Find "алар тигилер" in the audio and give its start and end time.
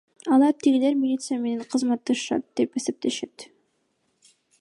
0.35-0.95